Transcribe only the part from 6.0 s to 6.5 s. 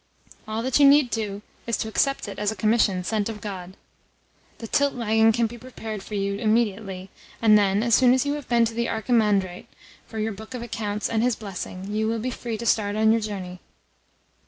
for you